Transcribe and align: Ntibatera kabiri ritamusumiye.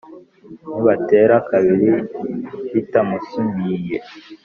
Ntibatera 0.67 1.35
kabiri 1.49 1.89
ritamusumiye. 2.71 3.97